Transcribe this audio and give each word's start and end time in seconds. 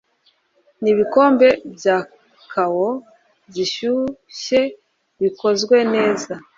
n'ibikombe 0.81 1.47
bya 1.75 1.97
cakao 2.07 2.89
zishyushye 3.53 4.61
bikozwe 5.21 5.75
neza 5.93 6.33